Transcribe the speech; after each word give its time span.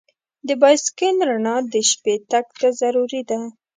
د 0.47 0.49
بایسکل 0.61 1.15
رڼا 1.29 1.55
د 1.73 1.75
شپې 1.89 2.15
تګ 2.31 2.45
ته 2.59 2.67
ضروري 2.81 3.21
ده. 3.29 3.39